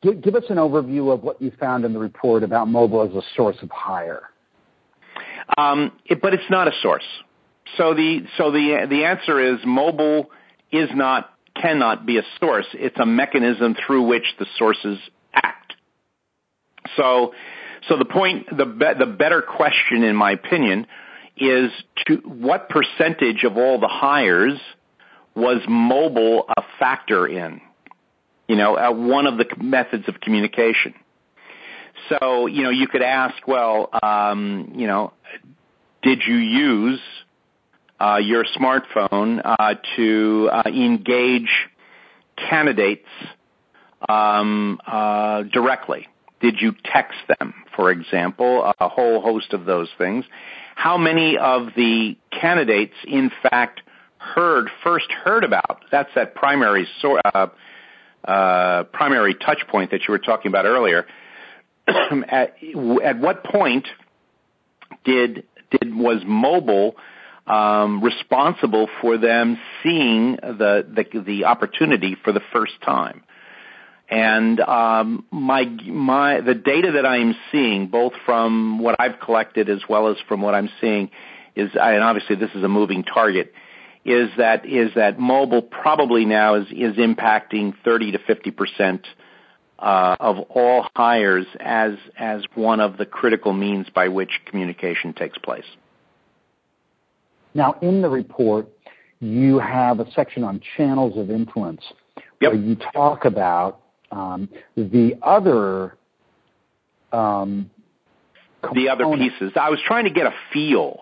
[0.02, 3.16] Give, give us an overview of what you found in the report about mobile as
[3.16, 4.24] a source of hire.
[5.58, 7.04] Um, it, but it's not a source.
[7.78, 10.32] So the so the the answer is mobile
[10.72, 12.68] is not cannot be a source.
[12.74, 15.00] It's a mechanism through which the sources
[15.34, 15.74] act.
[16.96, 17.34] So
[17.88, 20.88] so the point the be, the better question in my opinion
[21.38, 21.72] is
[22.08, 24.60] to what percentage of all the hires
[25.36, 27.62] was mobile a factor in?
[28.48, 30.94] You know, uh, one of the methods of communication.
[32.10, 35.14] So, you know, you could ask, well, um, you know,
[36.02, 37.00] did you use
[38.22, 41.50] your smartphone uh, to uh, engage
[42.38, 43.08] candidates
[44.08, 46.08] um, uh, directly?
[46.42, 48.72] Did you text them, for example?
[48.80, 50.26] A whole host of those things.
[50.76, 53.82] How many of the candidates, in fact,
[54.18, 55.84] heard first heard about?
[55.92, 57.48] That's that primary so, uh,
[58.24, 61.06] uh, primary touch point that you were talking about earlier.
[61.88, 62.56] at,
[63.04, 63.88] at what point
[65.04, 66.96] did did was mobile
[67.50, 73.24] um, responsible for them seeing the, the the opportunity for the first time?
[74.08, 79.82] And um, my my the data that I'm seeing, both from what I've collected as
[79.90, 81.12] well as from what I'm seeing,
[81.56, 83.54] is and obviously this is a moving target,
[84.06, 89.08] is that is that mobile probably now is is impacting 30 to 50 percent
[89.80, 95.38] uh, of all hires as as one of the critical means by which communication takes
[95.38, 95.66] place.
[97.54, 98.68] Now, in the report,
[99.20, 101.82] you have a section on channels of influence
[102.42, 102.54] yep.
[102.54, 103.82] where you talk about
[104.12, 105.96] um, the other
[107.12, 107.70] um,
[108.74, 109.54] the other pieces.
[109.56, 111.00] I was trying to get a feel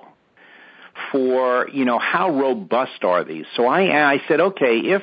[1.12, 3.46] for you know how robust are these.
[3.56, 5.02] So I I said okay if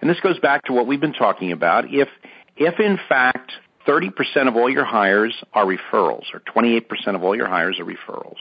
[0.00, 2.08] and this goes back to what we've been talking about if
[2.56, 3.52] if in fact
[3.86, 6.82] 30% of all your hires are referrals, or 28%
[7.14, 8.38] of all your hires are referrals,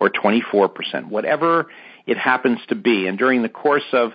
[0.00, 1.66] or 24%, whatever
[2.06, 4.12] it happens to be, and during the course of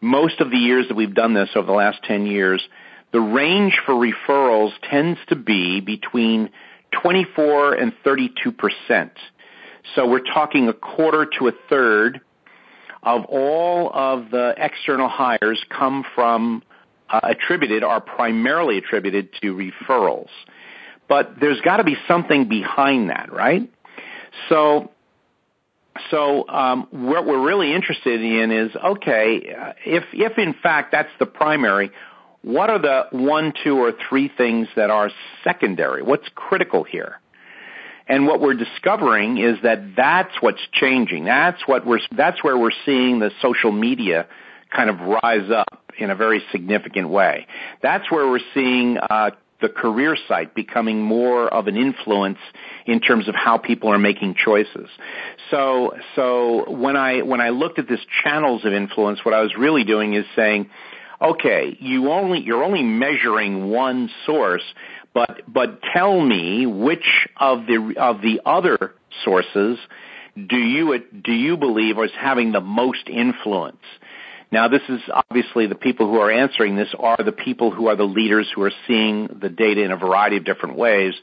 [0.00, 2.62] most of the years that we've done this over the last 10 years,
[3.12, 6.50] the range for referrals tends to be between
[7.02, 9.10] 24 and 32%.
[9.94, 12.20] So we're talking a quarter to a third
[13.02, 16.62] of all of the external hires come from
[17.08, 20.28] uh, attributed are primarily attributed to referrals.
[21.08, 23.68] But there's got to be something behind that, right?
[24.48, 24.92] So
[26.10, 31.10] so um, what we're really interested in is okay, uh, if if in fact that's
[31.18, 31.90] the primary,
[32.42, 35.10] what are the one, two, or three things that are
[35.44, 36.02] secondary?
[36.02, 37.20] What's critical here?
[38.10, 41.26] And what we're discovering is that that's what's changing.
[41.26, 44.26] That's what we're, that's where we're seeing the social media
[44.74, 47.46] kind of rise up in a very significant way.
[47.82, 52.38] That's where we're seeing, uh, the career site becoming more of an influence
[52.86, 54.88] in terms of how people are making choices.
[55.50, 59.54] So, so when I, when I looked at this channels of influence, what I was
[59.56, 60.70] really doing is saying,
[61.20, 64.64] okay, you only, you're only measuring one source,
[65.12, 68.94] but but tell me which of the of the other
[69.24, 69.78] sources
[70.36, 73.82] do you do you believe is having the most influence?
[74.52, 77.94] Now, this is obviously the people who are answering this are the people who are
[77.94, 81.14] the leaders who are seeing the data in a variety of different ways,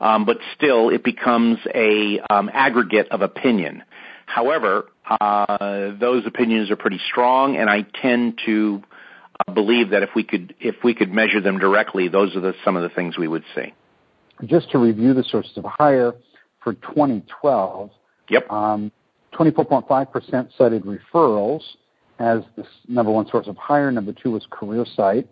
[0.00, 3.82] um, but still, it becomes a um, aggregate of opinion.
[4.26, 8.82] However, uh, those opinions are pretty strong, and I tend to
[9.52, 12.76] believe that if we could if we could measure them directly, those are the, some
[12.76, 13.72] of the things we would see.
[14.44, 16.14] Just to review the sources of hire
[16.62, 17.90] for 2012.
[18.30, 18.50] Yep.
[18.50, 18.92] Um,
[19.32, 21.62] 24.5% cited referrals
[22.18, 23.90] as the number one source of hire.
[23.90, 25.28] Number two was career site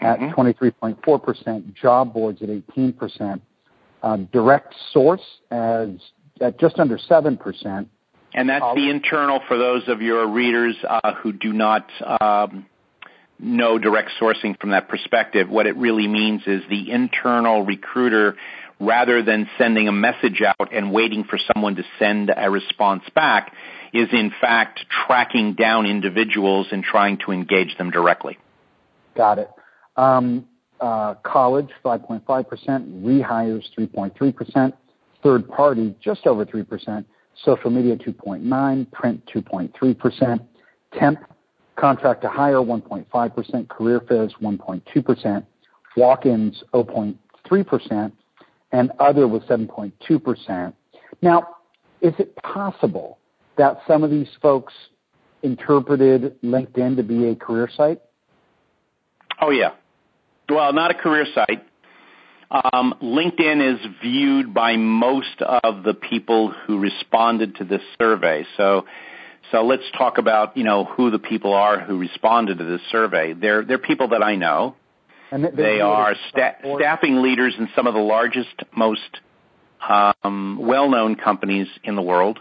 [0.00, 0.40] at mm-hmm.
[0.40, 1.74] 23.4%.
[1.74, 3.40] Job boards at 18%.
[4.02, 5.90] Uh, direct source as
[6.40, 7.86] at just under 7%.
[8.32, 11.86] And that's the internal for those of your readers uh, who do not
[12.20, 12.66] um,
[13.38, 15.48] no direct sourcing from that perspective.
[15.48, 18.36] What it really means is the internal recruiter,
[18.78, 23.52] rather than sending a message out and waiting for someone to send a response back,
[23.92, 28.38] is in fact tracking down individuals and trying to engage them directly.
[29.16, 29.50] Got it.
[29.96, 30.46] Um,
[30.80, 32.24] uh, college, 5.5%,
[33.02, 34.72] rehires, 3.3%,
[35.22, 37.04] third party, just over 3%,
[37.44, 40.46] social media, 2.9, print, 2.3%,
[40.98, 41.18] temp,
[41.80, 43.68] Contract to hire, 1.5%.
[43.68, 45.46] Career fairs, 1.2%.
[45.96, 48.12] Walk-ins, 0.3%.
[48.72, 50.74] And other was 7.2%.
[51.22, 51.56] Now,
[52.02, 53.18] is it possible
[53.60, 54.72] that some of these folks
[55.42, 58.00] interpreted LinkedIn to be a career site?
[59.40, 59.72] Oh, yeah.
[60.48, 61.62] Well, not a career site.
[62.50, 68.46] Um, LinkedIn is viewed by most of the people who responded to this survey.
[68.56, 68.86] So
[69.52, 73.34] so let's talk about, you know, who the people are who responded to this survey.
[73.34, 74.76] They're, they're people that I know.
[75.32, 79.20] And they, they are sta- staffing leaders in some of the largest, most
[79.88, 82.38] um, well-known companies in the world.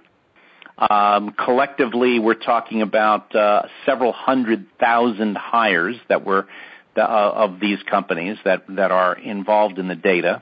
[0.79, 6.47] Um, collectively, we're talking about uh, several hundred thousand hires that were
[6.95, 10.41] uh, of these companies that that are involved in the data.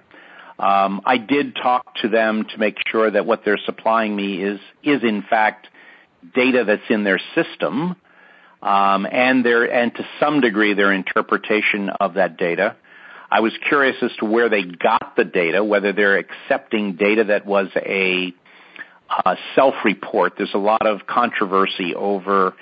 [0.60, 4.60] Um, I did talk to them to make sure that what they're supplying me is
[4.84, 5.67] is in fact
[6.36, 7.95] data that's in their system,
[8.62, 12.76] um, and their and to some degree their interpretation of that data.
[13.30, 17.45] I was curious as to where they got the data, whether they're accepting data that
[17.45, 18.34] was a,
[19.10, 20.34] a self-report.
[20.38, 22.54] There's a lot of controversy over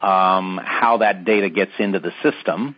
[0.00, 2.76] um, how that data gets into the system.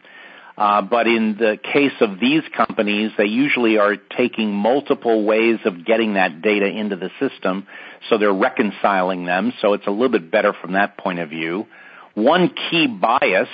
[0.57, 5.87] Uh, but in the case of these companies, they usually are taking multiple ways of
[5.87, 7.67] getting that data into the system,
[8.09, 9.55] so they're reconciling them.
[9.63, 11.67] So it's a little bit better from that point of view.
[12.13, 13.49] One key bias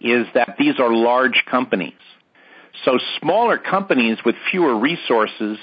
[0.00, 1.94] is that these are large companies.
[2.84, 5.56] So smaller companies with fewer resources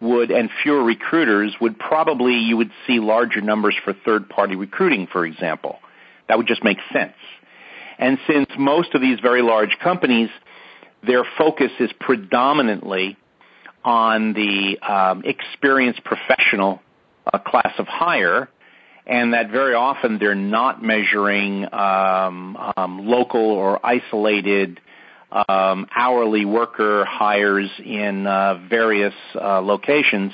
[0.00, 5.06] would and fewer recruiters would probably you would see larger numbers for third party recruiting,
[5.06, 5.78] for example.
[6.28, 7.14] That would just make sense.
[7.98, 10.30] And since most of these very large companies,
[11.06, 13.16] their focus is predominantly
[13.84, 16.80] on the um, experienced professional
[17.32, 18.48] uh, class of hire,
[19.06, 24.80] and that very often they're not measuring um, um, local or isolated
[25.32, 30.32] hourly worker hires in uh, various uh, locations.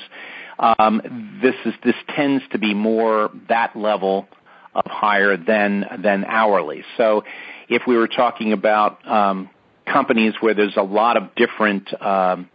[0.59, 4.27] Um, this is this tends to be more that level
[4.73, 6.83] of hire than than hourly.
[6.97, 7.23] So
[7.69, 9.49] if we were talking about um,
[9.85, 12.49] companies where there's a lot of different, um,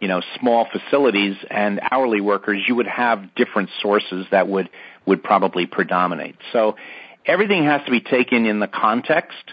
[0.00, 4.70] you know, small facilities and hourly workers, you would have different sources that would
[5.06, 6.36] would probably predominate.
[6.52, 6.76] So
[7.24, 9.52] everything has to be taken in the context.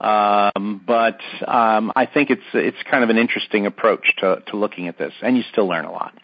[0.00, 4.86] Um, but um, I think it's it's kind of an interesting approach to, to looking
[4.88, 6.14] at this, and you still learn a lot.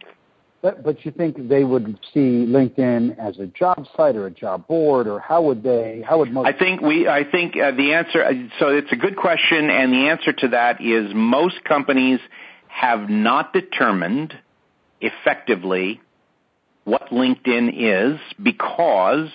[0.62, 4.66] But, but you think they would see LinkedIn as a job site or a job
[4.66, 6.02] board, or how would they?
[6.08, 6.46] How would most?
[6.46, 7.08] I think we.
[7.08, 8.48] I think the answer.
[8.60, 12.20] So it's a good question, and the answer to that is most companies
[12.68, 14.34] have not determined
[15.00, 16.00] effectively
[16.84, 19.28] what LinkedIn is because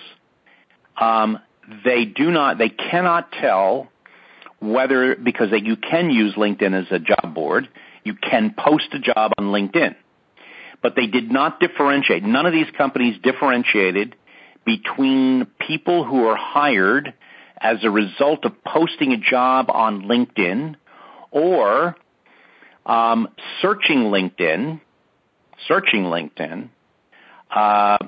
[0.96, 1.38] um,
[1.84, 3.88] they do not, they cannot tell
[4.60, 7.68] whether because you can use LinkedIn as a job board,
[8.04, 9.94] you can post a job on LinkedIn,
[10.82, 12.22] but they did not differentiate.
[12.22, 14.14] None of these companies differentiated
[14.64, 17.14] between people who are hired
[17.60, 20.76] as a result of posting a job on LinkedIn
[21.30, 21.96] or
[22.86, 23.28] um,
[23.60, 24.80] searching LinkedIn,
[25.68, 26.70] searching LinkedIn
[27.50, 27.98] uh,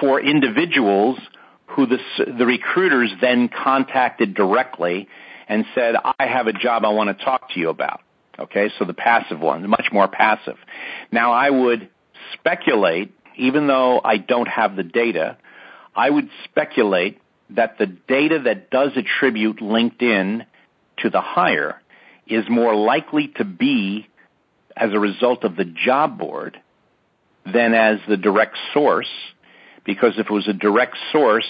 [0.00, 1.18] for individuals
[1.66, 1.98] who the,
[2.38, 5.08] the recruiters then contacted directly
[5.48, 8.00] and said, I have a job I want to talk to you about.
[8.38, 10.56] Okay, so the passive one, much more passive.
[11.12, 11.88] Now I would
[12.32, 15.38] speculate, even though I don't have the data,
[15.94, 17.20] I would speculate
[17.50, 20.46] that the data that does attribute LinkedIn
[20.98, 21.80] to the hire
[22.26, 24.08] is more likely to be
[24.76, 26.58] as a result of the job board
[27.44, 29.10] than as the direct source,
[29.84, 31.46] because if it was a direct source,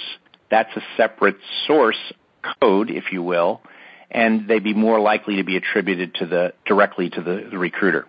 [0.50, 1.36] that's a separate
[1.66, 2.12] source
[2.60, 3.62] code, if you will,
[4.10, 8.06] and they'd be more likely to be attributed to the directly to the, the recruiter.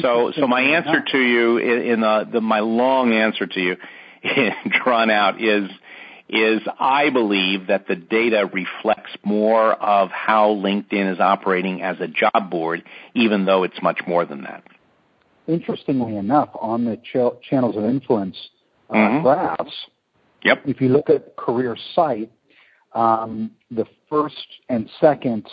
[0.00, 3.76] So, so my answer to you in, the, the my long answer to you,
[4.82, 5.68] drawn out, is
[6.28, 12.08] is I believe that the data reflects more of how LinkedIn is operating as a
[12.08, 12.82] job board,
[13.14, 14.64] even though it's much more than that.
[15.46, 18.36] Interestingly enough, on the ch- channels of influence
[18.88, 19.22] uh, mm-hmm.
[19.22, 19.74] graphs,
[20.42, 20.62] yep.
[20.64, 22.32] if you look at career site,
[22.94, 25.46] the first and second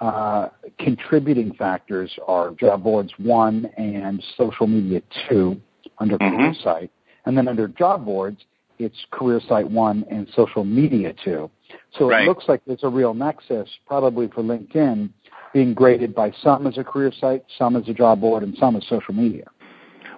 [0.00, 5.60] uh, contributing factors are job boards one and social media two
[5.98, 6.36] under mm-hmm.
[6.36, 6.90] career site.
[7.24, 8.40] And then under job boards,
[8.78, 11.50] it's career site one and social media two.
[11.98, 15.10] So it looks like there's a real nexus, probably for LinkedIn,
[15.54, 18.76] being graded by some as a career site, some as a job board, and some
[18.76, 19.44] as social media.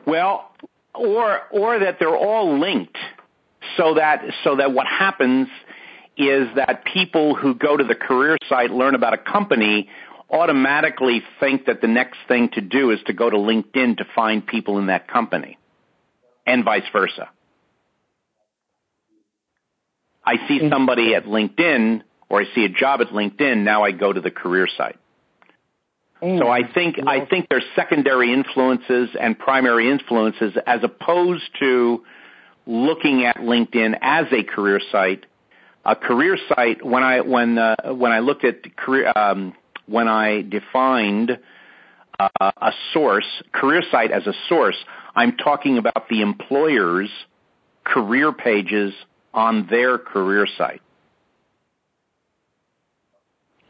[0.07, 0.51] Well,
[0.95, 2.97] or or that they're all linked,
[3.77, 5.49] so that so that what happens
[6.17, 9.89] is that people who go to the career site learn about a company
[10.31, 14.47] automatically think that the next thing to do is to go to LinkedIn to find
[14.47, 15.59] people in that company,
[16.47, 17.29] and vice versa.
[20.25, 20.71] I see mm-hmm.
[20.71, 24.31] somebody at LinkedIn or I see a job at LinkedIn, now I go to the
[24.31, 24.99] career site.
[26.23, 26.39] Mm.
[26.39, 32.03] So I think I think there's secondary influences and primary influences as opposed to
[32.67, 35.27] looking at LinkedIn as a career site.
[35.87, 39.55] A career site when I when uh, when I looked at career um,
[39.87, 41.39] when I defined
[42.19, 44.77] uh, a source career site as a source,
[45.15, 47.11] I'm talking about the employer's
[47.85, 48.95] career pages
[49.35, 50.81] on their career site.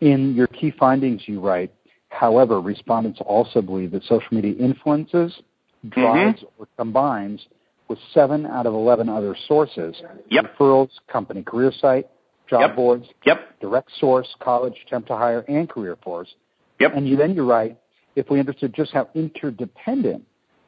[0.00, 1.72] In your key findings, you write,
[2.10, 5.34] however, respondents also believe that social media influences,
[5.88, 6.62] drives, mm-hmm.
[6.62, 7.40] or combines
[7.89, 9.97] with seven out of 11 other sources
[10.30, 10.57] yep.
[10.59, 12.07] referrals, company career site,
[12.49, 12.76] job yep.
[12.76, 13.61] boards, yep.
[13.61, 16.35] direct source, college, temp to hire, and career force.
[16.80, 16.93] Yep.
[16.95, 17.78] And you, then you write,
[18.16, 20.24] if we understood just how interdependent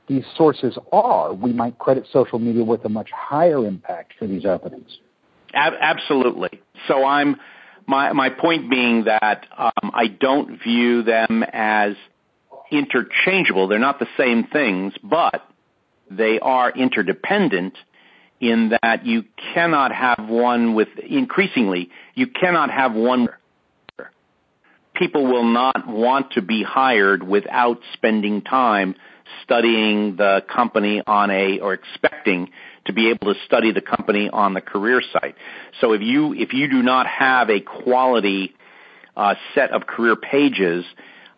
[0.08, 4.44] these sources are, we might credit social media with a much higher impact for these
[4.44, 4.98] openings.
[5.54, 6.60] absolutely.
[6.86, 7.36] So I'm
[7.86, 11.94] my my point being that um, I don't view them as
[12.70, 13.68] interchangeable.
[13.68, 15.42] They're not the same things, but
[16.10, 17.74] they are interdependent
[18.40, 23.28] in that you cannot have one with increasingly you cannot have one
[24.94, 28.94] people will not want to be hired without spending time
[29.42, 32.50] studying the company on a or expecting
[32.86, 35.34] to be able to study the company on the career site.
[35.80, 38.54] So if you if you do not have a quality
[39.16, 40.84] uh, set of career pages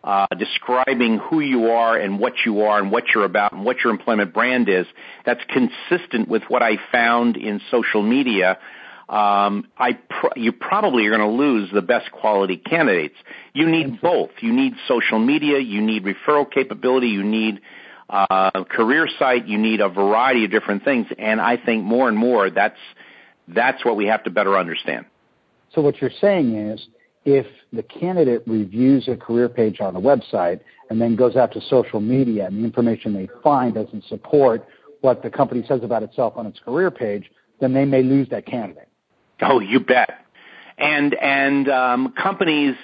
[0.03, 3.77] uh, describing who you are and what you are and what you're about and what
[3.83, 4.85] your employment brand is,
[5.25, 8.57] that's consistent with what I found in social media.
[9.09, 13.15] Um, I pr- you probably are going to lose the best quality candidates.
[13.53, 14.29] You need both.
[14.39, 15.59] You need social media.
[15.59, 17.07] You need referral capability.
[17.07, 17.61] You need
[18.09, 21.07] uh, career site, you need a variety of different things.
[21.17, 22.79] And I think more and more that's,
[23.47, 25.05] that's what we have to better understand.
[25.73, 26.87] So what you're saying is
[27.29, 31.61] if the candidate reviews a career page on the website and then goes out to
[31.61, 34.65] social media and the information they find doesn't support
[35.01, 38.45] what the company says about itself on its career page, then they may lose that
[38.45, 38.87] candidate.
[39.41, 40.09] Oh, you bet.
[40.77, 42.75] And and um, companies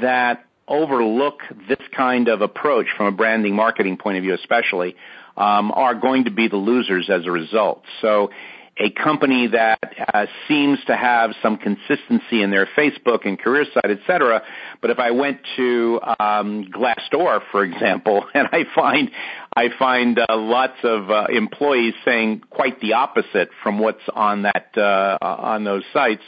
[0.00, 4.96] that overlook this kind of approach from a branding marketing point of view especially
[5.36, 7.82] um, are going to be the losers as a result.
[8.00, 8.30] So
[8.76, 9.78] a company that
[10.12, 14.42] uh, seems to have some consistency in their Facebook and career site, et cetera.
[14.80, 19.10] But if I went to um, Glassdoor, for example, and I find
[19.54, 24.70] I find uh, lots of uh, employees saying quite the opposite from what's on that
[24.76, 26.22] uh, on those sites,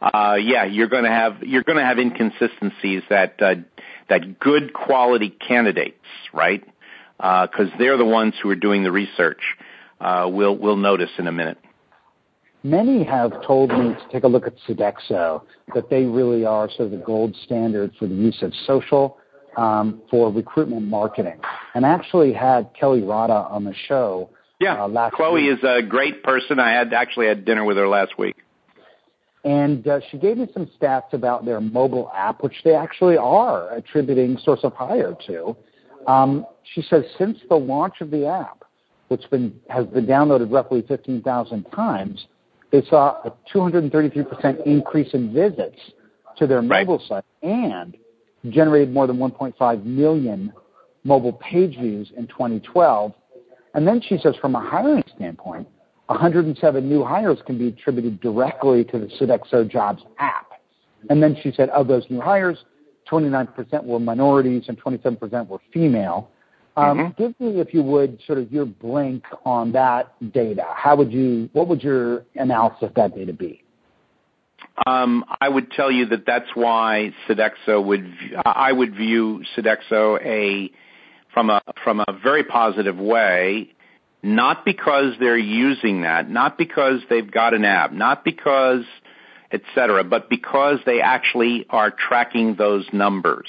[0.00, 3.56] uh, yeah, you're going to have you're going to have inconsistencies that uh,
[4.08, 6.64] that good quality candidates, right?
[7.18, 9.42] Because uh, they're the ones who are doing the research.
[10.00, 11.58] Uh, we'll we'll notice in a minute.
[12.64, 15.42] Many have told me to take a look at Sodexo,
[15.74, 19.18] that they really are sort of the gold standard for the use of social
[19.56, 21.40] um, for recruitment marketing.
[21.74, 24.30] And I actually had Kelly Rada on the show.
[24.60, 25.58] Yeah, uh, last Chloe week.
[25.58, 26.60] is a great person.
[26.60, 28.36] I had actually had dinner with her last week.
[29.44, 33.74] And uh, she gave me some stats about their mobile app, which they actually are
[33.74, 35.56] attributing source of hire to.
[36.06, 38.62] Um, she says since the launch of the app,
[39.08, 42.26] which been, has been downloaded roughly 15,000 times,
[42.72, 45.78] they saw a 233% increase in visits
[46.38, 47.96] to their mobile site and
[48.48, 50.52] generated more than 1.5 million
[51.04, 53.12] mobile page views in 2012.
[53.74, 55.68] And then she says, from a hiring standpoint,
[56.06, 60.46] 107 new hires can be attributed directly to the Sodexo Jobs app.
[61.10, 62.64] And then she said, of those new hires,
[63.10, 66.30] 29% were minorities and 27% were female.
[66.76, 67.22] Um, mm-hmm.
[67.22, 70.64] Give me, if you would, sort of your blink on that data.
[70.74, 71.50] How would you?
[71.52, 73.62] What would your analysis of that data be?
[74.86, 78.10] Um, I would tell you that that's why Sodexo would.
[78.44, 80.70] I would view Sodexo a
[81.34, 83.74] from a from a very positive way,
[84.22, 88.84] not because they're using that, not because they've got an app, not because
[89.50, 93.48] et cetera, but because they actually are tracking those numbers.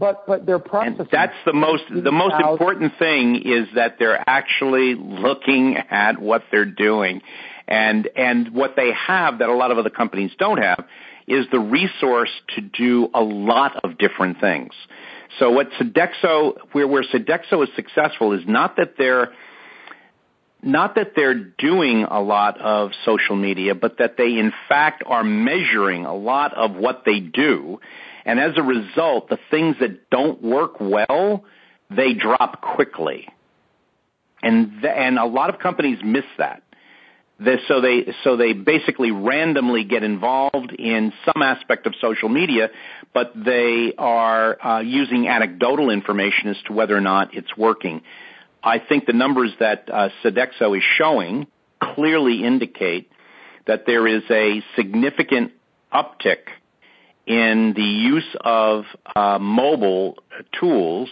[0.00, 0.98] But but they're processing.
[0.98, 6.44] And that's the most the most important thing is that they're actually looking at what
[6.50, 7.20] they're doing,
[7.68, 10.86] and and what they have that a lot of other companies don't have
[11.28, 14.72] is the resource to do a lot of different things.
[15.38, 19.34] So what Sodexo, where where Sodexo is successful is not that they're
[20.62, 25.24] not that they're doing a lot of social media, but that they in fact are
[25.24, 27.80] measuring a lot of what they do
[28.24, 31.44] and as a result, the things that don't work well,
[31.90, 33.28] they drop quickly.
[34.42, 36.62] And, th- and a lot of companies miss that.
[37.68, 42.70] so they so they basically randomly get involved in some aspect of social media,
[43.12, 48.02] but they are uh, using anecdotal information as to whether or not it's working.
[48.62, 51.46] I think the numbers that uh, Sodexo is showing
[51.82, 53.10] clearly indicate
[53.66, 55.52] that there is a significant
[55.92, 56.48] uptick
[57.30, 60.18] in the use of uh, mobile
[60.58, 61.08] tools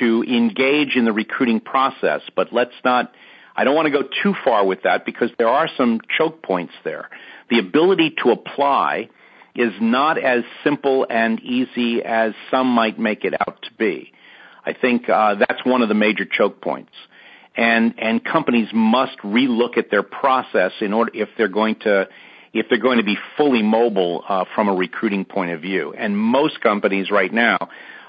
[0.00, 2.22] to engage in the recruiting process.
[2.34, 3.12] But let's not,
[3.54, 6.72] I don't want to go too far with that because there are some choke points
[6.82, 7.08] there.
[7.48, 9.08] The ability to apply
[9.54, 14.10] is not as simple and easy as some might make it out to be.
[14.64, 16.92] I think uh, that's one of the major choke points.
[17.56, 22.08] And, and companies must relook at their process in order, if they're going to
[22.58, 25.94] if they're going to be fully mobile uh, from a recruiting point of view.
[25.96, 27.58] And most companies right now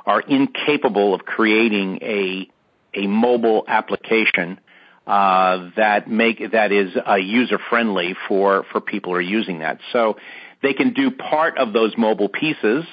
[0.06, 2.50] are incapable of creating a
[2.94, 4.60] a mobile application
[5.06, 9.80] uh, that make that is uh, user friendly for for people who are using that.
[9.94, 10.18] So
[10.62, 12.86] they can do part of those mobile pieces,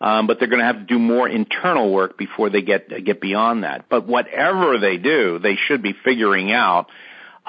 [0.00, 3.20] um, but they're going to have to do more internal work before they get get
[3.20, 3.86] beyond that.
[3.88, 6.86] But whatever they do, they should be figuring out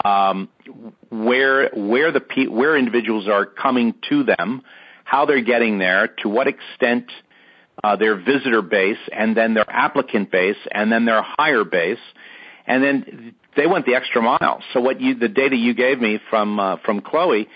[0.03, 0.49] um,
[1.09, 4.61] where where the pe- where individuals are coming to them,
[5.03, 7.11] how they're getting there, to what extent
[7.83, 11.99] uh, their visitor base, and then their applicant base, and then their hire base,
[12.67, 14.61] and then they went the extra mile.
[14.73, 17.47] So what you the data you gave me from uh, from Chloe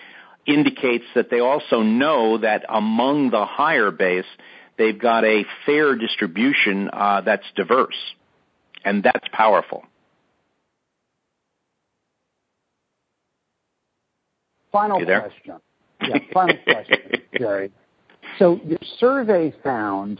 [0.46, 4.26] indicates that they also know that among the hire base,
[4.78, 7.98] they've got a fair distribution uh, that's diverse,
[8.84, 9.84] and that's powerful.
[14.72, 15.56] Final question.
[16.02, 16.98] Yeah, final question,
[17.38, 17.72] Gerry.
[18.38, 20.20] So your survey found,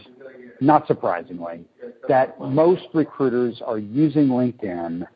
[0.60, 1.64] not surprisingly,
[2.08, 5.06] that most recruiters are using LinkedIn,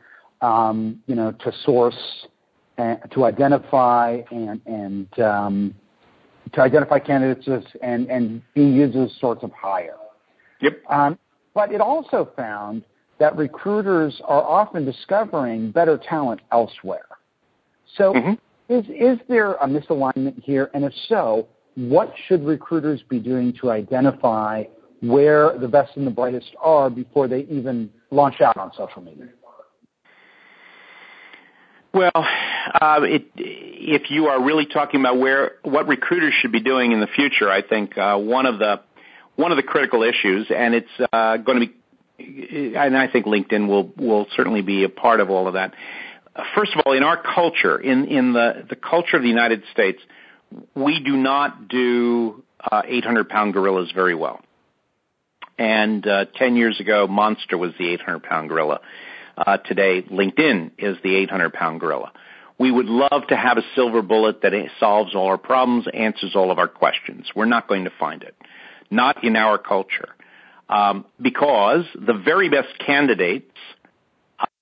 [0.40, 2.26] um, you know, to source
[2.78, 5.74] and to identify and and um,
[6.52, 7.48] to identify candidates
[7.82, 9.96] and and being used as a source of hire.
[10.60, 10.82] Yep.
[10.88, 11.18] Um,
[11.54, 12.84] but it also found
[13.18, 17.06] that recruiters are often discovering better talent elsewhere.
[17.96, 18.32] So mm-hmm.
[18.68, 20.70] Is, is there a misalignment here?
[20.72, 24.64] And if so, what should recruiters be doing to identify
[25.00, 29.28] where the best and the brightest are before they even launch out on social media?
[31.92, 33.00] Well, uh,
[33.36, 37.50] if you are really talking about where what recruiters should be doing in the future,
[37.50, 38.80] I think uh, one of the
[39.36, 44.88] one of the critical issues, and it's uh, I think LinkedIn will certainly be a
[44.88, 45.74] part of all of that.
[46.54, 50.00] First of all, in our culture, in in the the culture of the United States,
[50.74, 54.40] we do not do 800 uh, pound gorillas very well.
[55.58, 58.80] And uh, 10 years ago, Monster was the 800 pound gorilla.
[59.36, 62.12] Uh, today, LinkedIn is the 800 pound gorilla.
[62.58, 66.50] We would love to have a silver bullet that solves all our problems, answers all
[66.50, 67.26] of our questions.
[67.34, 68.36] We're not going to find it.
[68.90, 70.08] Not in our culture.
[70.68, 73.50] Um, because the very best candidates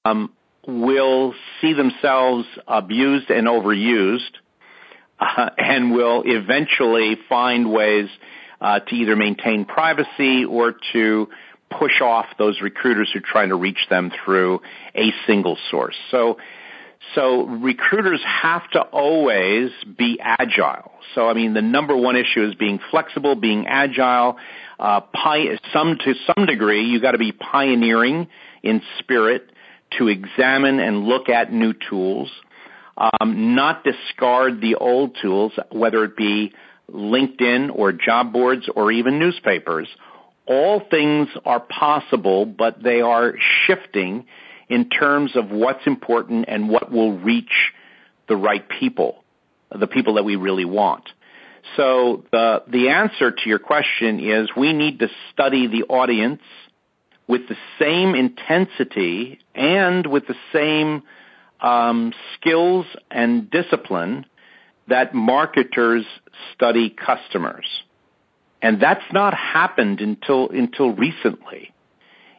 [0.04, 0.32] um,
[0.66, 4.30] will see themselves abused and overused
[5.18, 8.08] uh, and will eventually find ways
[8.60, 11.28] uh, to either maintain privacy or to
[11.78, 14.60] push off those recruiters who are trying to reach them through
[14.94, 15.96] a single source.
[16.10, 16.38] So,
[17.14, 20.92] so recruiters have to always be agile.
[21.14, 24.36] So, I mean, the number one issue is being flexible, being agile.
[24.78, 28.28] Uh, pi- some to some degree, you got to be pioneering
[28.62, 29.51] in spirit
[29.98, 32.30] to examine and look at new tools.
[32.96, 36.52] Um, not discard the old tools, whether it be
[36.90, 39.88] LinkedIn or job boards or even newspapers.
[40.46, 43.34] All things are possible, but they are
[43.66, 44.26] shifting
[44.68, 47.72] in terms of what's important and what will reach
[48.28, 49.22] the right people,
[49.70, 51.04] the people that we really want.
[51.76, 56.42] So the, the answer to your question is we need to study the audience
[57.32, 61.02] with the same intensity and with the same
[61.62, 64.26] um, skills and discipline
[64.88, 66.04] that marketers
[66.52, 67.64] study customers.
[68.60, 71.72] And that's not happened until until recently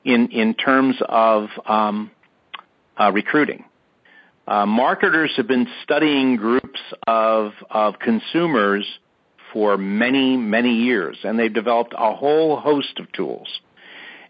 [0.05, 2.11] in in terms of um,
[2.95, 3.65] uh, recruiting.
[4.47, 8.85] Uh, marketers have been studying groups of of consumers
[9.53, 13.47] for many many years, and they've developed a whole host of tools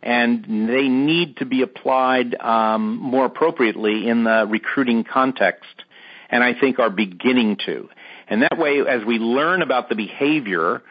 [0.04, 5.84] and they need to be applied um, more appropriately in the recruiting context,
[6.30, 7.90] and I think are beginning to.
[8.28, 10.82] And that way, as we learn about the behavior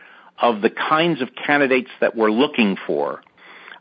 [0.40, 3.22] of the kinds of candidates that we're looking for,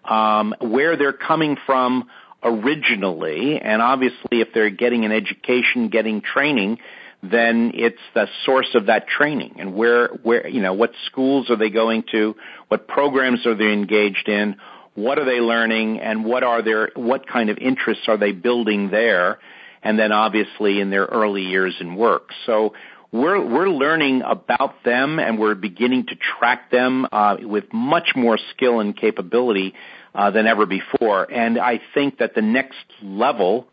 [0.03, 2.09] um, where they're coming from
[2.43, 6.79] originally, and obviously if they're getting an education, getting training,
[7.23, 9.55] then it's the source of that training.
[9.59, 12.35] And where, where, you know, what schools are they going to,
[12.67, 14.55] what programs are they engaged in,
[14.95, 18.89] what are they learning and what are their what kind of interests are they building
[18.89, 19.39] there
[19.83, 22.29] and then obviously in their early years in work.
[22.45, 22.73] So
[23.11, 28.37] we're we're learning about them and we're beginning to track them uh, with much more
[28.51, 29.73] skill and capability
[30.13, 31.29] uh, than ever before.
[31.31, 33.67] And i think that the next level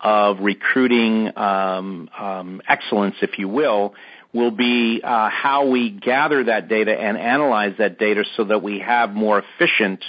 [0.00, 3.94] of recruiting um, um, excellence if you will
[4.32, 8.78] will be uh, how we gather that data and analyze that data so that we
[8.78, 10.02] have more efficient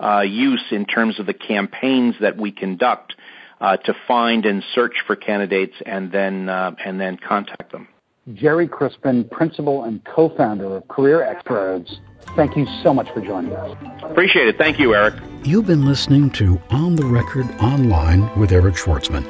[0.00, 3.14] uh, use in terms of the campaigns that we conduct
[3.60, 7.88] uh, to find and search for candidates and then uh, and then contact them.
[8.34, 11.98] Gerry Crispin, principal and co-founder of CareerXroads.
[12.34, 13.76] Thank you so much for joining us.
[14.02, 14.58] Appreciate it.
[14.58, 15.14] Thank you, Eric.
[15.44, 19.24] You've been listening to On the Record Online with Eric Schwartzman,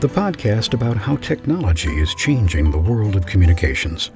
[0.00, 4.12] the podcast about how technology is changing the world of communications.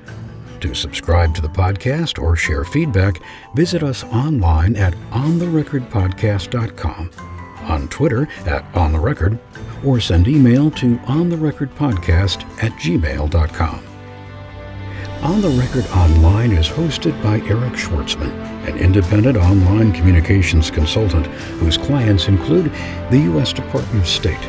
[0.63, 3.21] To subscribe to the podcast or share feedback,
[3.57, 7.11] visit us online at ontherecordpodcast.com,
[7.63, 9.41] on Twitter at ontherecord,
[9.85, 13.85] or send email to ontherecordpodcast at gmail.com.
[15.23, 18.31] On the Record Online is hosted by Eric Schwartzman,
[18.69, 21.27] an independent online communications consultant
[21.59, 22.67] whose clients include
[23.11, 23.53] the U.S.
[23.53, 24.41] Department of State,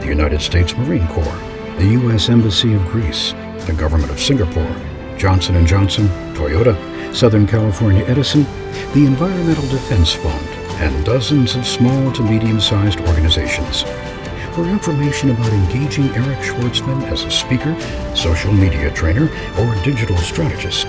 [0.00, 1.40] the United States Marine Corps,
[1.78, 2.28] the U.S.
[2.28, 3.32] Embassy of Greece,
[3.66, 4.76] the Government of Singapore,
[5.18, 6.74] Johnson & Johnson, Toyota,
[7.14, 8.44] Southern California Edison,
[8.94, 10.48] the Environmental Defense Fund,
[10.80, 13.84] and dozens of small to medium-sized organizations.
[14.54, 17.78] For information about engaging Eric Schwartzman as a speaker,
[18.14, 20.88] social media trainer, or digital strategist,